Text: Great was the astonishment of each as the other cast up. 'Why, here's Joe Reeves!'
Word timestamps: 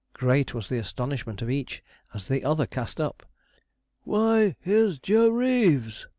Great 0.13 0.55
was 0.55 0.67
the 0.67 0.79
astonishment 0.79 1.43
of 1.43 1.49
each 1.51 1.83
as 2.15 2.27
the 2.27 2.43
other 2.43 2.65
cast 2.65 2.99
up. 2.99 3.23
'Why, 4.03 4.55
here's 4.59 4.97
Joe 4.97 5.29
Reeves!' 5.29 6.07